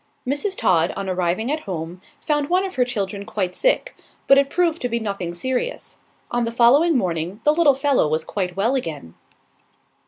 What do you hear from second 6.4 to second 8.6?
the following morning, the little fellow was quite